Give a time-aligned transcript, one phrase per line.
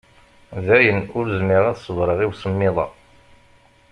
[0.65, 2.87] Dayen ur zmireɣ ad ṣebreɣ i usemmiḍ-a.